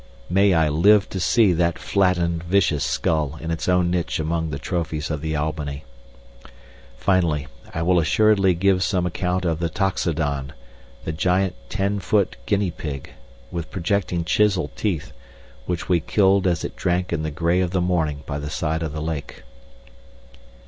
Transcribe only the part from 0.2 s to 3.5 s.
May I live to see that flattened vicious skull